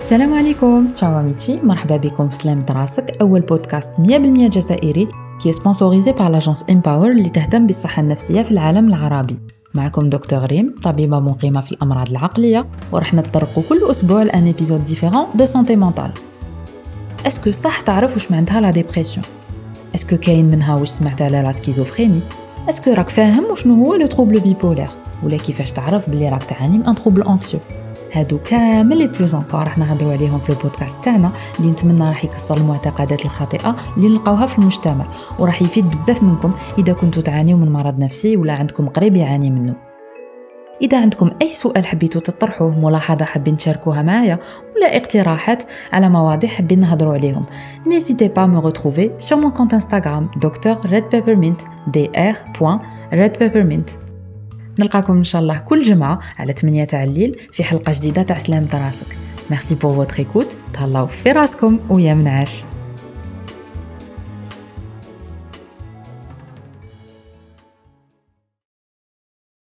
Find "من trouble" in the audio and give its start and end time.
26.78-27.22